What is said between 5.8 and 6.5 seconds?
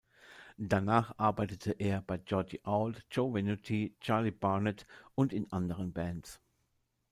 Bands.